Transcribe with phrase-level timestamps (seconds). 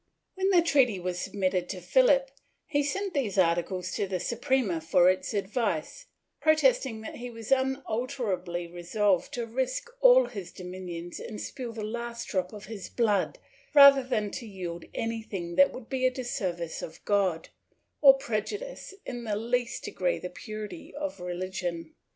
[0.33, 2.31] When the treaty was submitted to Philip,
[2.65, 6.07] he sent these articles to the Suprema for its advice,
[6.39, 11.83] protesting that he was un alterably resolved to risk all his dominions and spill the
[11.83, 13.37] last drop of his blood,
[13.75, 17.49] rather than to yield anything that would be to the disservice of God,
[18.01, 21.93] or prejudice in the least degree the purity of religion.